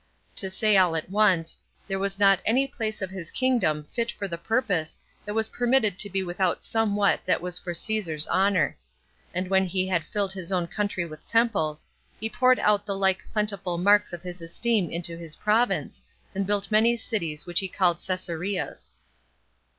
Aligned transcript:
To 0.37 0.49
say 0.49 0.77
all 0.77 0.95
at 0.95 1.11
once, 1.11 1.59
there 1.87 1.99
was 1.99 2.17
not 2.17 2.41
any 2.43 2.65
place 2.65 3.03
of 3.03 3.11
his 3.11 3.29
kingdom 3.29 3.83
fit 3.83 4.11
for 4.11 4.27
the 4.27 4.35
purpose 4.39 4.97
that 5.25 5.35
was 5.35 5.49
permitted 5.49 5.99
to 5.99 6.09
be 6.09 6.23
without 6.23 6.63
somewhat 6.63 7.19
that 7.27 7.39
was 7.39 7.59
for 7.59 7.71
Caesar's 7.75 8.25
honor; 8.25 8.75
and 9.31 9.47
when 9.47 9.67
he 9.67 9.87
had 9.89 10.03
filled 10.03 10.33
his 10.33 10.51
own 10.51 10.65
country 10.65 11.05
with 11.05 11.23
temples, 11.27 11.85
he 12.19 12.31
poured 12.31 12.57
out 12.61 12.87
the 12.87 12.97
like 12.97 13.21
plentiful 13.31 13.77
marks 13.77 14.11
of 14.11 14.23
his 14.23 14.41
esteem 14.41 14.89
into 14.89 15.15
his 15.17 15.35
province, 15.35 16.01
and 16.33 16.47
built 16.47 16.71
many 16.71 16.97
cities 16.97 17.45
which 17.45 17.59
he 17.59 17.67
called 17.67 17.99
Cesareas. 17.99 18.95